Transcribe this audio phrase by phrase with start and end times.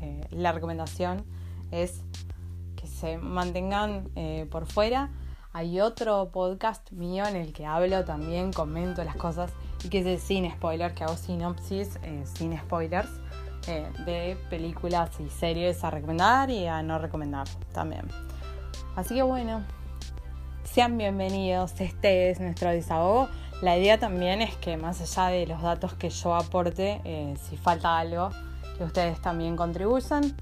[0.00, 1.24] eh, la recomendación
[1.70, 2.02] es
[2.76, 5.10] que se mantengan eh, por fuera.
[5.52, 9.52] Hay otro podcast mío en el que hablo también, comento las cosas
[9.84, 13.10] y que es sin spoilers, que hago sinopsis eh, sin spoilers
[14.06, 18.08] de películas y series a recomendar y a no recomendar también.
[18.96, 19.62] Así que bueno,
[20.64, 23.28] sean bienvenidos, este es nuestro desahogo.
[23.62, 27.98] La idea también es que más allá de los datos que yo aporte, si falta
[27.98, 28.30] algo,
[28.80, 30.34] que ustedes también contribuyan.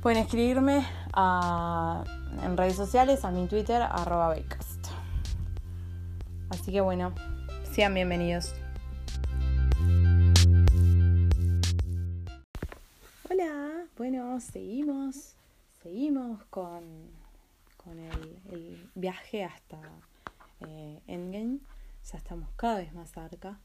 [0.00, 0.86] Pueden escribirme
[2.42, 4.86] en redes sociales, a mi Twitter, arroba Baycast.
[6.48, 7.14] Así que bueno,
[7.70, 8.54] sean bienvenidos.
[13.28, 15.34] Hola, bueno, seguimos,
[15.82, 16.82] seguimos con,
[17.76, 19.80] con el, viaje hasta
[20.66, 21.58] eh, Endgame.
[22.10, 23.60] Ya estamos cada vez más cerca.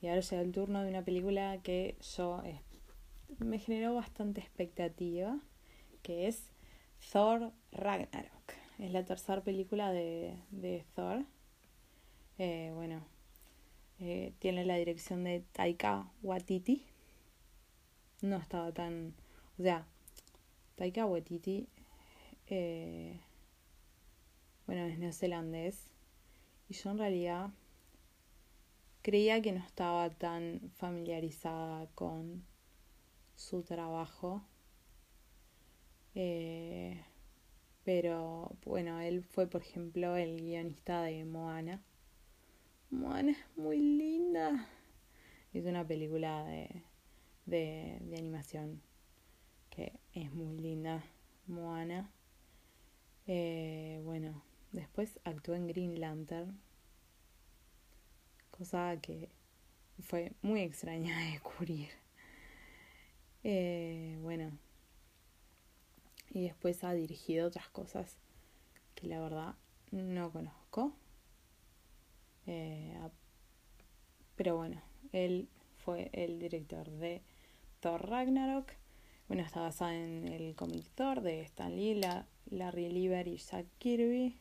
[0.00, 2.42] Y ahora llega el turno de una película que yo
[3.38, 5.38] me generó bastante expectativa,
[6.02, 6.50] que es
[7.12, 8.52] Thor Ragnarok.
[8.78, 11.24] Es la tercera película de, de Thor.
[12.38, 13.04] Eh, bueno,
[13.98, 16.86] eh, tiene la dirección de Taika Waititi.
[18.22, 19.14] No estaba tan...
[19.58, 19.86] O sea,
[20.76, 21.68] Taika Waititi,
[22.46, 23.20] eh,
[24.66, 25.86] bueno, es neozelandés.
[26.68, 27.50] Y yo en realidad
[29.02, 32.44] creía que no estaba tan familiarizada con
[33.40, 34.42] su trabajo.
[36.14, 37.02] Eh,
[37.84, 41.82] pero bueno, él fue, por ejemplo, el guionista de Moana.
[42.90, 44.68] Moana es muy linda.
[45.54, 46.84] Es una película de,
[47.46, 48.82] de, animación
[49.70, 51.02] que es muy linda.
[51.46, 52.12] Moana.
[53.26, 56.60] Eh, bueno, después actuó en Green Lantern.
[58.50, 59.30] Cosa que
[59.98, 61.88] fue muy extraña de descubrir.
[63.42, 64.50] Eh, bueno,
[66.30, 68.16] y después ha dirigido otras cosas
[68.94, 69.54] que la verdad
[69.90, 70.92] no conozco.
[72.46, 72.94] Eh,
[74.36, 74.80] pero bueno,
[75.12, 77.22] él fue el director de
[77.80, 78.72] Thor Ragnarok.
[79.28, 82.00] Bueno, está basada en el cómic Thor de Stan Lee,
[82.50, 84.36] Larry Lieber y Jack Kirby.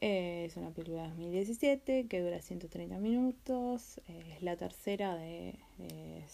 [0.00, 4.00] Eh, es una película de 2017 que dura 130 minutos.
[4.06, 5.58] es la tercera de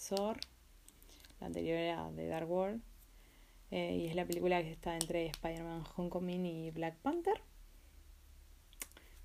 [0.08, 0.38] Thor
[1.44, 2.82] anterior era The Dark World.
[3.70, 7.40] Eh, y es la película que está entre Spider-Man Homecoming y Black Panther.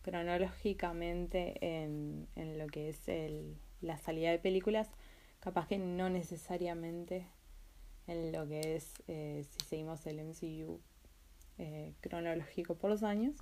[0.02, 4.90] Cronológicamente en, en lo que es el, la salida de películas,
[5.40, 7.28] capaz que no necesariamente
[8.08, 10.80] en lo que es eh, si seguimos el MCU
[11.58, 13.36] eh, cronológico por los años.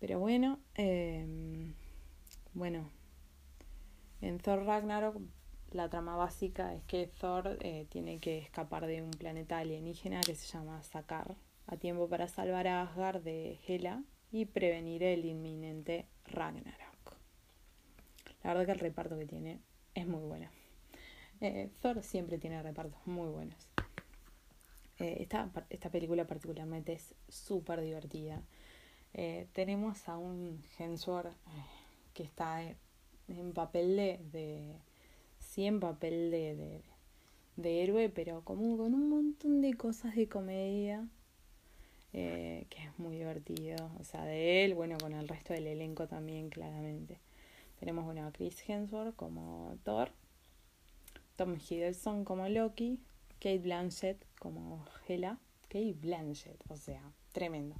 [0.00, 0.58] Pero bueno,
[2.54, 2.90] bueno,
[4.20, 5.20] en Thor Ragnarok
[5.72, 10.34] la trama básica es que Thor eh, tiene que escapar de un planeta alienígena que
[10.34, 16.06] se llama Sakar a tiempo para salvar a Asgard de Hela y prevenir el inminente
[16.26, 17.16] Ragnarok.
[18.42, 19.60] La verdad que el reparto que tiene
[19.94, 20.48] es muy bueno.
[21.40, 23.68] Eh, Thor siempre tiene repartos muy buenos.
[24.98, 28.42] Eh, esta, esta, película particularmente es súper divertida.
[29.52, 31.34] tenemos a un Hemsworth
[32.14, 34.76] que está en papel de
[35.52, 36.82] sí en papel de,
[37.56, 41.06] de, héroe, pero como con un montón de cosas de comedia,
[42.12, 43.90] eh, que es muy divertido.
[44.00, 47.18] O sea, de él, bueno, con el resto del elenco también, claramente.
[47.78, 50.10] Tenemos, bueno, a Chris Hemsworth como Thor,
[51.36, 52.98] Tom Hiddleston como Loki,
[53.38, 55.38] Kate Blanchett como Hela.
[55.72, 57.00] Kate Blanchett, o sea,
[57.32, 57.76] tremendo.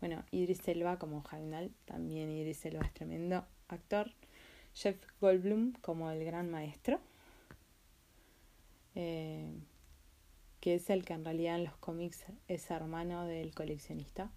[0.00, 4.12] Bueno, Idris Elba como Heimdall, también Idris Elba es tremendo actor.
[4.74, 7.00] Jeff Goldblum como el gran maestro,
[8.94, 9.52] eh,
[10.60, 14.30] que es el que en realidad en los cómics es hermano del coleccionista,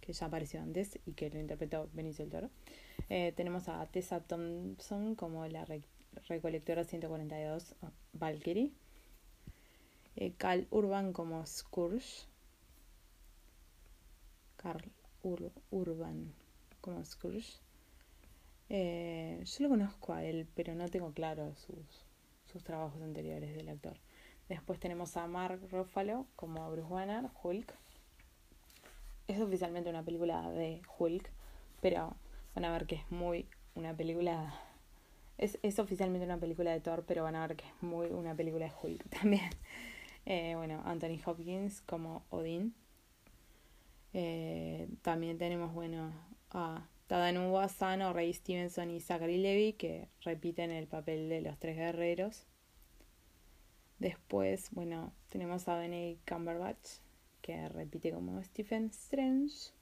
[0.00, 2.50] que ya apareció antes y que lo interpretó Benicio del Toro.
[3.10, 5.66] Eh, tenemos a Tessa Thompson como la
[6.28, 7.74] recolectora 142
[8.12, 8.72] Valkyrie.
[10.16, 12.26] Eh, Carl Urban como Scourge.
[14.56, 14.90] Carl
[15.22, 16.32] Urban
[16.80, 17.60] como Scourge.
[18.70, 22.06] Eh, yo lo conozco a él, pero no tengo claro sus,
[22.52, 23.98] sus trabajos anteriores del actor.
[24.48, 27.74] Después tenemos a Mark Ruffalo como Bruce Banner, Hulk.
[29.26, 31.30] Es oficialmente una película de Hulk,
[31.80, 32.16] pero
[32.54, 34.54] van a ver que es muy una película.
[35.36, 38.34] Es, es oficialmente una película de Thor, pero van a ver que es muy una
[38.34, 39.50] película de Hulk también.
[40.24, 42.74] Eh, bueno, Anthony Hopkins como Odin.
[44.14, 46.12] Eh, también tenemos, bueno,
[46.50, 51.76] a Tadano Asano, Ray Stevenson y Zachary Levy, que repiten el papel de los tres
[51.76, 52.46] guerreros.
[53.98, 56.98] Después, bueno, tenemos a Benedict Cumberbatch,
[57.40, 59.72] que repite como Stephen Strange.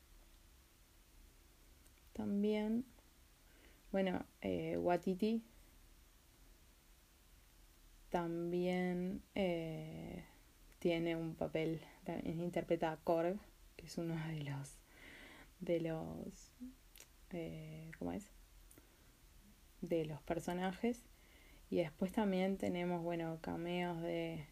[2.12, 2.84] También,
[3.90, 5.42] bueno, eh, Watiti.
[8.08, 10.24] También eh,
[10.78, 11.80] tiene un papel,
[12.24, 13.36] interpreta a Korg,
[13.76, 14.78] que es uno de los,
[15.58, 16.52] de los,
[17.98, 18.30] ¿cómo es?
[19.80, 21.04] De los personajes.
[21.70, 24.46] Y después también tenemos, bueno, cameos de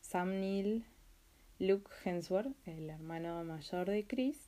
[0.00, 0.84] Sam Neill,
[1.58, 4.38] Luke Hemsworth, el hermano mayor de Chris,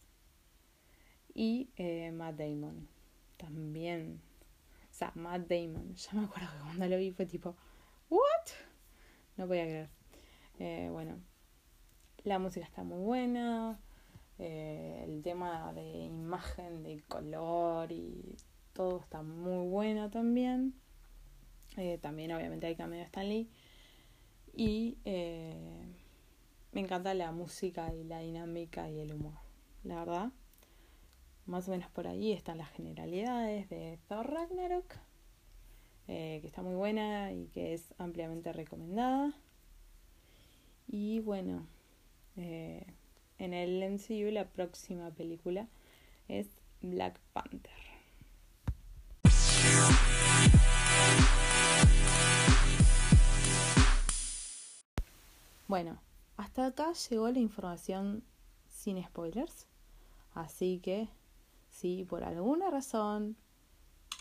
[1.34, 2.88] y eh, Matt Damon.
[3.36, 4.20] También.
[4.90, 5.94] O sea, Matt Damon.
[5.96, 7.56] Yo me acuerdo que cuando lo vi fue tipo,
[8.10, 8.20] ¿what?
[9.36, 9.88] No voy a creer.
[10.58, 11.18] Eh, bueno,
[12.24, 13.78] la música está muy buena.
[14.38, 18.36] Eh, el tema de imagen, de color y
[18.72, 20.74] todo está muy bueno también.
[21.76, 23.50] Eh, también obviamente hay cambio de Stan Lee.
[24.54, 25.94] Y eh,
[26.72, 29.38] me encanta la música y la dinámica y el humor.
[29.82, 30.32] La verdad,
[31.46, 34.94] más o menos por ahí están las generalidades de Thor Ragnarok,
[36.06, 39.34] que está muy buena y que es ampliamente recomendada.
[40.86, 41.66] Y bueno,
[43.38, 45.68] en el MCU la próxima película
[46.28, 46.46] es
[46.82, 47.72] Black Panther.
[55.66, 56.00] Bueno,
[56.38, 58.24] hasta acá llegó la información
[58.68, 59.66] sin spoilers.
[60.34, 61.08] Así que,
[61.70, 63.36] si por alguna razón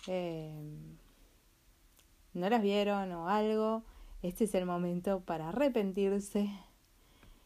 [0.08, 0.52] eh,
[2.34, 3.84] no las vieron o algo,
[4.22, 6.50] este es el momento para arrepentirse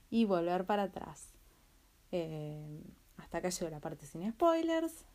[0.10, 1.31] y volver para atrás.
[2.12, 2.84] Eh,
[3.18, 5.06] hasta acá llegó la parte sin spoilers.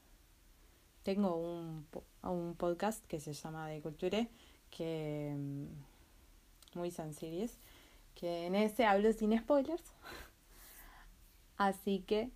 [1.03, 1.87] Tengo un,
[2.23, 4.29] un podcast que se llama De Culture,
[4.71, 7.59] que mm, muy series
[8.17, 9.85] que en ese hablo sin spoilers.
[11.57, 12.33] Así que,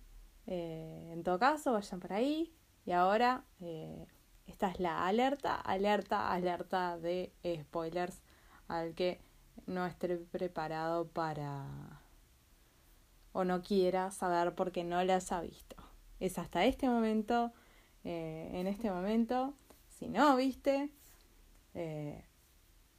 [0.47, 2.53] eh, en todo caso, vayan por ahí.
[2.85, 4.07] Y ahora, eh,
[4.47, 7.33] esta es la alerta, alerta, alerta de
[7.63, 8.21] spoilers
[8.67, 9.19] al que
[9.65, 12.01] no esté preparado para
[13.33, 15.75] o no quiera saber porque no las ha visto.
[16.19, 17.51] Es hasta este momento,
[18.03, 19.53] eh, en este momento,
[19.89, 20.89] si no viste,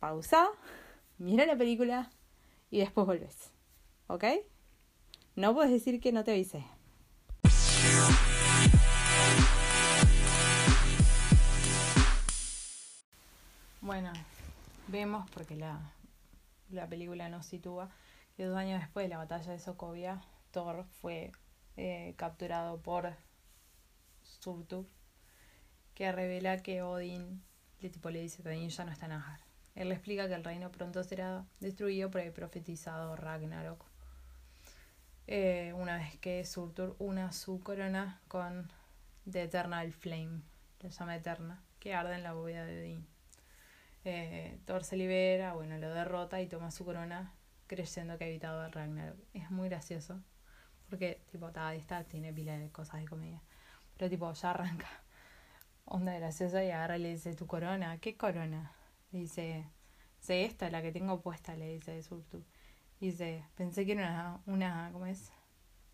[0.01, 0.49] pausa,
[1.19, 2.11] mira la película,
[2.73, 3.51] y después volvés.
[4.09, 4.25] ¿Ok?
[5.37, 6.65] No puedes decir que no te avisé.
[13.83, 14.13] Bueno,
[14.89, 15.93] vemos, porque la,
[16.71, 17.91] la película nos sitúa,
[18.37, 21.33] que dos años después de la batalla de Sokovia, Thor fue
[21.77, 23.15] eh, capturado por
[24.23, 24.87] Surtur,
[25.95, 27.43] que revela que Odin
[27.81, 29.41] le, tipo, le dice que Odin ya no está en Asgard.
[29.75, 33.85] Él le explica que el reino pronto será destruido por el profetizado Ragnarok.
[35.27, 38.71] Eh, una vez que Surtur una su corona con
[39.31, 40.43] The Eternal Flame,
[40.81, 43.07] la llama eterna, que arde en la bóveda de Odín.
[44.05, 47.33] Eh, Thor se libera, bueno, lo derrota y toma su corona
[47.75, 49.19] creyendo que ha evitado Ragnarok.
[49.33, 50.21] Es muy gracioso,
[50.89, 53.43] porque tipo, está, tiene pila de cosas de comedia.
[53.97, 54.89] Pero tipo, ya arranca
[55.85, 58.73] onda graciosa y agarra y le dice, tu corona, ¿qué corona?
[59.11, 59.69] dice,
[60.21, 62.43] sé esta, la que tengo puesta, le dice Surtur.
[63.01, 65.33] Dice, pensé que era una, una, ¿cómo es?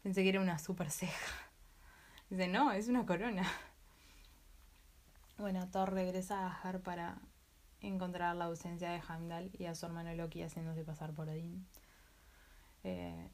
[0.02, 1.50] Pensé que era una super ceja.
[2.30, 3.44] Dice, no, es una corona.
[5.38, 7.18] Bueno, Thor regresa a Ajar para
[7.80, 11.66] encontrar la ausencia de Heimdall y a su hermano Loki haciéndose pasar por Odín.
[12.84, 13.30] Eh,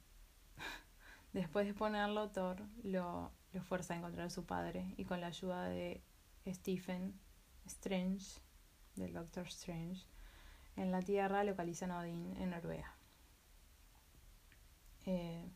[1.33, 5.29] después de ponerlo, Thor lo, lo fuerza a encontrar a su padre y con la
[5.29, 6.03] ayuda de
[6.47, 7.19] Stephen
[7.67, 8.41] Strange
[8.97, 10.05] del Doctor Strange,
[10.77, 12.95] en la Tierra localizan a Odín en Noruega.
[15.07, 15.49] Eh,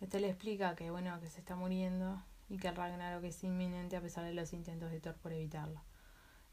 [0.00, 3.96] este le explica que bueno que se está muriendo y que el Ragnarok es inminente
[3.96, 5.80] a pesar de los intentos de Thor por evitarlo.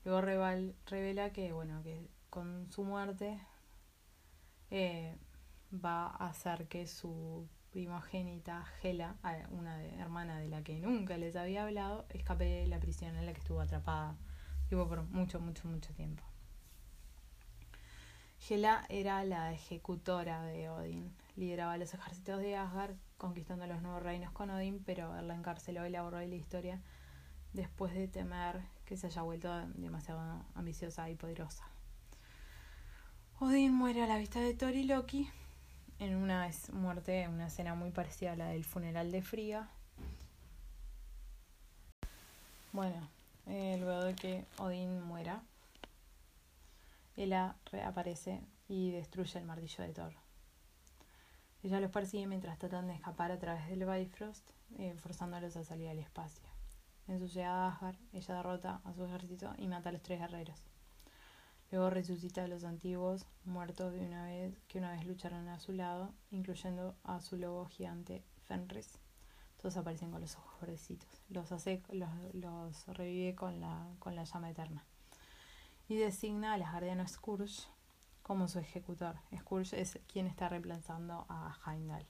[0.06, 3.40] Luego revela que bueno que con su muerte
[4.70, 5.16] eh,
[5.74, 9.16] va a hacer que su primogénita Hela,
[9.52, 13.34] una hermana de la que nunca les había hablado, escape de la prisión en la
[13.34, 14.16] que estuvo atrapada
[14.82, 16.24] por mucho, mucho, mucho tiempo.
[18.50, 21.16] Hela era la ejecutora de Odin.
[21.36, 25.86] Lideraba los ejércitos de Asgard, conquistando los nuevos reinos con Odin, pero él la encarceló
[25.86, 26.82] y la borró de la historia
[27.54, 31.66] después de temer que se haya vuelto demasiado ambiciosa y poderosa.
[33.40, 35.30] Odin muere a la vista de Thor y Loki
[36.00, 39.70] en una muerte, una escena muy parecida a la del funeral de Frigga.
[42.72, 43.08] Bueno,
[43.48, 45.44] eh, luego de que Odin muera,
[47.16, 50.14] Ella reaparece y destruye el martillo de Thor.
[51.62, 55.90] Ella los persigue mientras tratan de escapar a través del Bifrost, eh, forzándolos a salir
[55.90, 56.53] al espacio.
[57.08, 60.20] En su llegada a Asgard, ella derrota a su ejército y mata a los tres
[60.20, 60.64] guerreros.
[61.72, 65.74] Luego resucita a los antiguos muertos de una vez que una vez lucharon a su
[65.74, 69.00] lado, incluyendo a su lobo gigante Fenris.
[69.58, 71.10] Todos aparecen con los ojos verdecitos.
[71.30, 74.86] Los hace, los, los revive con la, con la llama eterna.
[75.88, 77.68] Y designa al asgardiano Scourge
[78.22, 79.16] como su ejecutor.
[79.38, 82.06] Scourge es quien está reemplazando a Heimdall.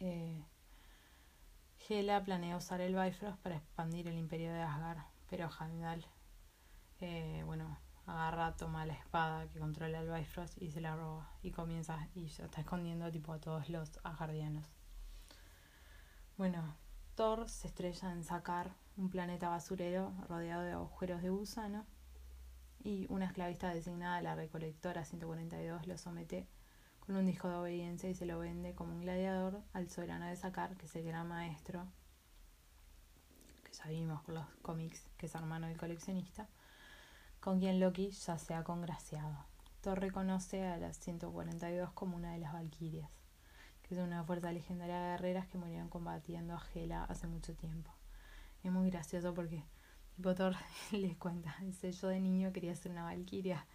[0.00, 0.44] Eh,
[1.86, 6.06] Hela planea usar el Bifrost para expandir el imperio de Asgard, pero Heimdall,
[7.00, 11.50] eh, bueno, agarra, toma la espada que controla el Bifrost y se la roba y
[11.50, 14.64] comienza y se está escondiendo tipo a todos los asgardianos.
[16.38, 16.74] Bueno,
[17.16, 21.84] Thor se estrella en sacar un planeta basurero rodeado de agujeros de gusano
[22.82, 26.46] y una esclavista designada la recolectora 142 lo somete
[27.06, 30.36] con un disco de obediencia y se lo vende como un gladiador al soberano de
[30.36, 31.86] Sacar, que es el gran maestro,
[33.62, 36.48] que ya vimos por los cómics, que es hermano del coleccionista,
[37.40, 39.44] con quien Loki ya se ha congraciado.
[39.82, 43.10] Thor reconoce a las 142 como una de las Valquirias,
[43.82, 47.92] que es una fuerza legendaria de guerreras que murieron combatiendo a Hela hace mucho tiempo.
[48.62, 49.62] Es muy gracioso porque
[50.16, 50.56] tipo Thor
[50.92, 53.66] les cuenta, dice yo de niño quería ser una Valquiria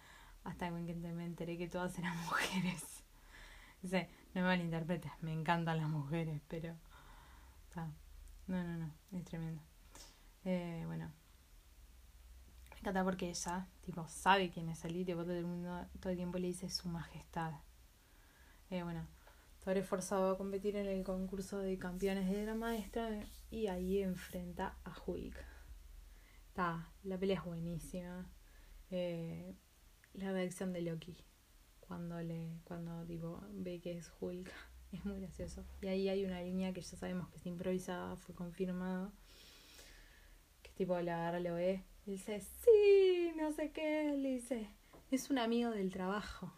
[0.42, 3.04] hasta que me enteré que todas eran mujeres.
[3.82, 3.90] No
[4.34, 6.76] me malinterpretes, me encantan las mujeres, pero...
[8.46, 9.62] No, no, no, es tremendo.
[10.44, 11.12] Eh, bueno,
[12.70, 16.16] me encanta porque ella, tipo, sabe quién es el y todo el mundo todo el
[16.16, 17.52] tiempo le dice su majestad.
[18.70, 19.06] Eh, bueno,
[19.64, 24.02] Thor es forzado a competir en el concurso de campeones de la maestra y ahí
[24.02, 25.36] enfrenta a Hulk.
[26.48, 28.28] Está, la pelea es buenísima.
[28.90, 29.54] Eh,
[30.14, 31.29] la reacción de Loki
[31.90, 34.48] cuando le cuando tipo ve que es Hulk
[34.92, 35.64] es muy gracioso.
[35.82, 39.10] Y ahí hay una línea que ya sabemos que es improvisada fue confirmado
[40.62, 44.70] que tipo la agarra lo ve y dice sí no sé qué le dice
[45.10, 46.52] es un amigo del trabajo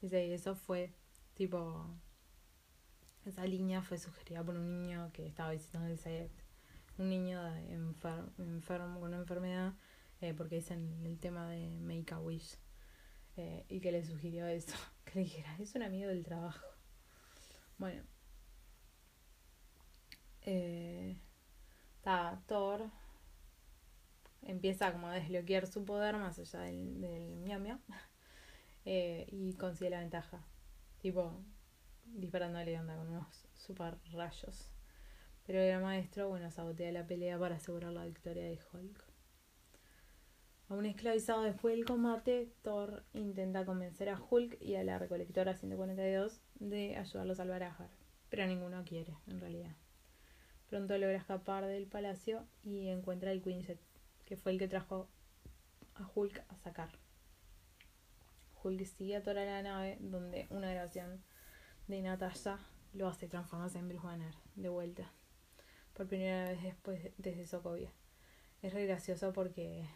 [0.00, 0.94] dice y eso fue
[1.34, 1.86] tipo
[3.26, 6.30] esa línea fue sugerida por un niño que estaba visitando el set
[6.96, 7.38] un niño
[8.38, 9.74] enfermo con una enfermedad
[10.22, 12.56] eh, porque dicen el tema de Make a Wish
[13.36, 16.66] eh, y que le sugirió eso, que le dijera, es un amigo del trabajo.
[17.78, 18.02] Bueno,
[20.42, 21.16] eh,
[22.46, 22.90] Thor
[24.42, 27.78] empieza como a desbloquear su poder más allá del, del miau
[28.84, 30.44] eh, y consigue la ventaja,
[31.00, 31.42] tipo
[32.04, 34.68] disparándole onda con unos super rayos.
[35.46, 39.13] Pero el maestro, bueno, sabotea la pelea para asegurar la victoria de Hulk.
[40.74, 46.40] Aún esclavizado después del combate, Thor intenta convencer a Hulk y a la recolectora 142
[46.58, 47.92] de ayudarlo a salvar a Asgard,
[48.28, 49.70] pero ninguno quiere, en realidad.
[50.68, 53.78] Pronto logra escapar del palacio y encuentra el Quinjet,
[54.24, 55.06] que fue el que trajo
[55.94, 56.90] a Hulk a sacar.
[58.64, 61.22] Hulk sigue a Thor a la nave, donde una grabación
[61.86, 62.58] de Natasha
[62.94, 65.12] lo hace transformarse en Bruce Banner, de vuelta,
[65.92, 67.92] por primera vez después desde Sokovia.
[68.60, 69.86] Es re gracioso porque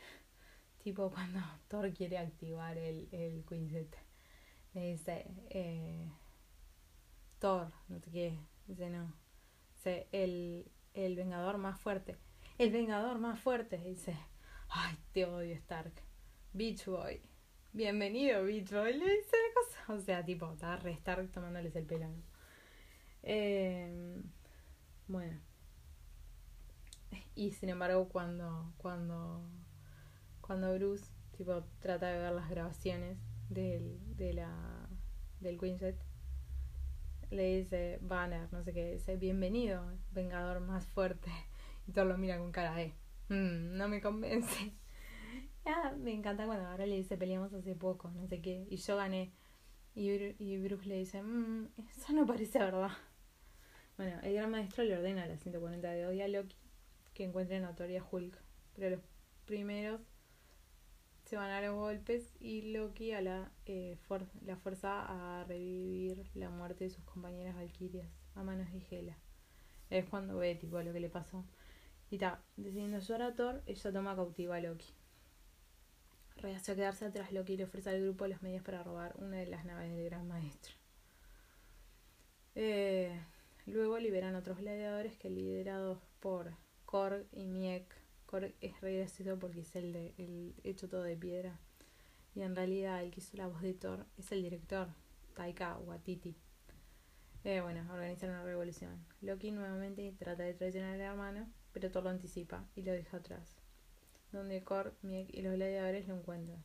[0.83, 3.97] tipo cuando Thor quiere activar el, el Quinjet.
[4.75, 6.11] Le dice, eh,
[7.39, 9.13] Thor, no sé qué, dice no.
[9.75, 12.17] Dice, el, el vengador más fuerte.
[12.59, 13.79] El vengador más fuerte.
[13.79, 14.17] Dice,
[14.69, 15.93] ay, te odio Stark.
[16.53, 17.23] Beach Boy.
[17.73, 18.93] Bienvenido, Beach Boy.
[18.95, 19.93] Le dice la cosa.
[19.95, 22.09] O sea, tipo, está re Stark tomándoles el pelo.
[23.23, 24.21] Eh,
[25.07, 25.41] bueno.
[27.35, 29.43] Y sin embargo, cuando, cuando
[30.49, 31.05] cuando Bruce
[31.37, 33.19] tipo trata de ver las grabaciones
[33.51, 34.89] del, de la,
[35.41, 36.01] del Quinjet,
[37.31, 41.31] le dice Banner, no sé qué, dice bienvenido, vengador más fuerte.
[41.87, 42.93] Y todo lo mira con cara de,
[43.31, 44.75] mm, no me convence.
[45.65, 48.97] ya, me encanta cuando ahora le dice peleamos hace poco, no sé qué, y yo
[48.97, 49.33] gané.
[49.95, 52.91] Y, y Bruce le dice, mmm, eso no parece verdad.
[53.99, 56.57] Bueno, el gran maestro le ordena a la 140 de Odia a Loki
[57.15, 58.39] que encuentre notoria Hulk.
[58.77, 59.01] Pero los
[59.45, 60.01] primeros
[61.29, 63.99] se van a los golpes y Loki a la, eh,
[64.47, 69.19] la fuerza a revivir la muerte de sus compañeras valquirias a manos de Hela.
[69.91, 71.45] Es cuando ve tipo lo que le pasó.
[72.11, 74.89] Y está, decidiendo ayudar a Thor, ella toma cautiva a Loki.
[76.37, 79.49] Rehace a quedarse atrás, Loki le ofrece al grupo los medios para robar una de
[79.49, 80.77] las naves del Gran Maestro.
[82.55, 83.13] Eh,
[83.67, 86.55] luego liberan otros gladiadores que liderados por
[86.87, 87.98] Korg y Miek
[88.29, 89.07] Korg es re
[89.41, 91.59] porque es el, de, el hecho todo de piedra.
[92.35, 94.89] Y en realidad el que hizo la voz de Thor es el director,
[95.35, 96.37] Taika Waititi.
[97.45, 99.03] Eh, bueno, organizan una revolución.
[99.23, 103.57] Loki nuevamente trata de traicionar al hermano, pero Thor lo anticipa y lo deja atrás.
[104.31, 106.63] Donde Korg, Miek y los gladiadores lo encuentran.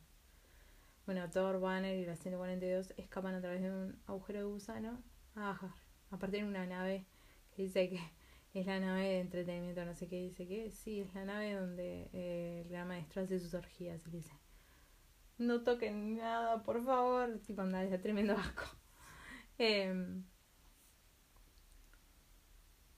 [1.06, 5.02] Bueno, Thor, Banner y la 142 escapan a través de un agujero de gusano
[5.34, 5.72] a Ajar.
[6.10, 7.06] Aparte de una nave
[7.56, 8.00] que dice que
[8.54, 12.08] es la nave de entretenimiento, no sé qué dice que sí, es la nave donde
[12.12, 14.32] eh, el gran maestro hace sus orgías y dice,
[15.38, 18.64] no toquen nada, por favor, tipo anda, es tremendo asco.
[19.56, 20.24] Em,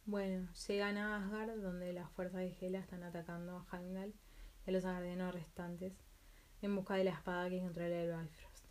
[0.06, 4.14] bueno, llegan a Asgard donde las fuerzas de Hela están atacando a Heimdall
[4.66, 5.92] y a los asgardianos restantes
[6.62, 8.66] en busca de la espada que encontrará el Bifrost.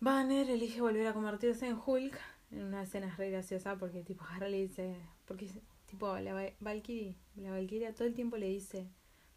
[0.00, 2.18] Banner elige volver a convertirse en Hulk
[2.50, 5.48] en una escena re graciosa porque tipo Harry le dice, porque
[5.86, 8.88] tipo la Valkyrie, la Valkyria todo el tiempo le dice,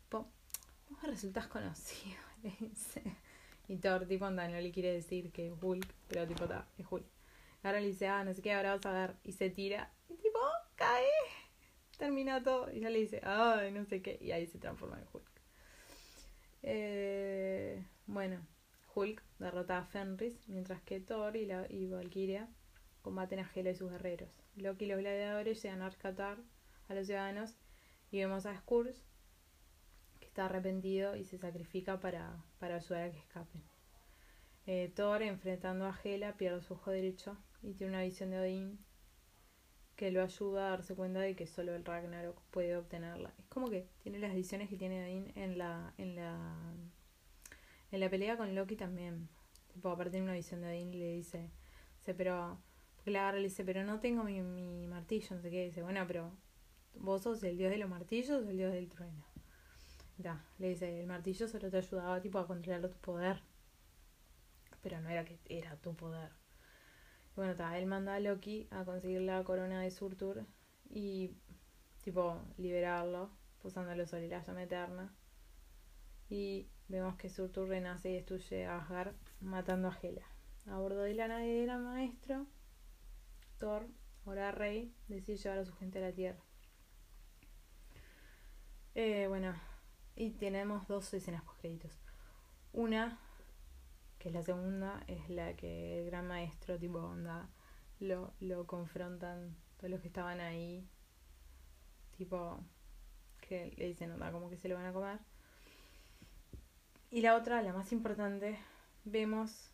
[0.09, 0.27] vos
[1.01, 3.01] me resultas conocido, le dice.
[3.67, 6.85] Y Thor tipo anda, no le quiere decir que es Hulk, pero tipo está, es
[6.89, 7.05] Hulk.
[7.61, 9.15] Ahora le dice, ah, no sé qué, ahora vas a ver.
[9.23, 9.91] Y se tira.
[10.07, 10.39] Y tipo,
[10.75, 11.05] cae.
[11.97, 12.71] Termina todo.
[12.71, 14.17] Y ya le dice, ay, no sé qué.
[14.21, 15.41] Y ahí se transforma en Hulk.
[16.63, 18.45] Eh, bueno,
[18.95, 20.47] Hulk derrota a Fenris.
[20.47, 22.47] Mientras que Thor y, la, y Valkyria
[23.09, 24.29] combaten a Hela y sus guerreros.
[24.55, 26.37] Loki y los gladiadores llegan a rescatar
[26.89, 27.55] a los ciudadanos
[28.11, 29.03] y vemos a Skurz
[30.19, 33.63] que está arrepentido y se sacrifica para, para ayudar a que escapen.
[34.67, 38.77] Eh, Thor, enfrentando a Hela, pierde su ojo derecho y tiene una visión de Odín
[39.95, 43.33] que lo ayuda a darse cuenta de que solo el Ragnarok puede obtenerla.
[43.39, 46.75] Es como que tiene las visiones que tiene Odín en la, en la,
[47.91, 49.29] en la pelea con Loki también.
[49.73, 51.49] Tipo, aparte tiene una visión de Odín y le dice,
[52.15, 52.59] pero
[52.99, 55.63] porque le agarra y le dice, pero no tengo mi, mi martillo, no sé qué.
[55.63, 56.33] dice, bueno, pero
[56.95, 59.23] vos sos el dios de los martillos o el dios del trueno.
[60.17, 63.41] Da, le dice, el martillo solo te ayudaba tipo a controlar tu poder.
[64.81, 66.33] Pero no era que era tu poder.
[67.31, 70.45] Y bueno, ta, él manda a Loki a conseguir la corona de Surtur
[70.89, 71.31] y
[72.03, 73.29] tipo liberarlo,
[73.61, 75.15] pusándolo sobre la llama eterna.
[76.29, 80.27] Y vemos que Surtur renace y destruye a Asgard matando a Hela.
[80.65, 82.45] A bordo de la nave del maestro
[83.59, 83.87] Thor,
[84.25, 86.39] ahora rey, decide llevar a su gente a la tierra.
[88.95, 89.53] Eh, bueno,
[90.15, 91.99] y tenemos dos escenas post créditos.
[92.73, 93.19] Una,
[94.17, 97.49] que es la segunda, es la que el gran maestro, tipo onda,
[97.99, 100.87] lo, lo confrontan todos los que estaban ahí.
[102.17, 102.59] Tipo,
[103.41, 105.19] que le dicen onda, como que se lo van a comer.
[107.11, 108.57] Y la otra, la más importante,
[109.03, 109.71] vemos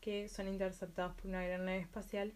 [0.00, 2.32] que son interceptados por una gran nave espacial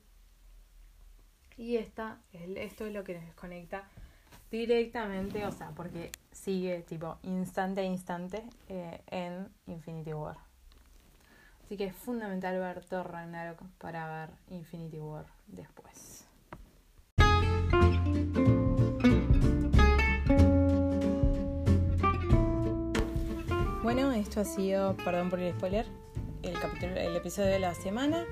[1.61, 3.85] y esta, esto es lo que nos desconecta
[4.51, 10.39] directamente, o sea, porque sigue tipo instante a instante eh, en Infinity War.
[11.63, 16.27] Así que es fundamental ver Thor Ragnarok para ver Infinity War después.
[23.83, 25.85] Bueno, esto ha sido, perdón por el spoiler,
[26.43, 28.25] el capítulo, el episodio de la semana.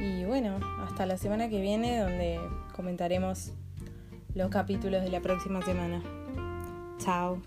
[0.00, 2.40] Y bueno, hasta la semana que viene donde
[2.74, 3.52] comentaremos
[4.34, 6.02] los capítulos de la próxima semana.
[6.98, 7.40] Chao.